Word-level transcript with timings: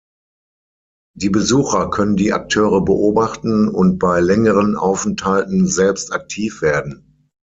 Die 1.15 1.29
Besucher 1.29 1.91
können 1.91 2.15
die 2.15 2.33
Akteure 2.33 2.81
beobachten 2.83 3.67
und 3.67 3.99
bei 3.99 4.19
längeren 4.19 4.75
Aufenthalten 4.75 5.67
selbst 5.67 6.11
aktiv 6.11 6.63
werden. 6.63 7.29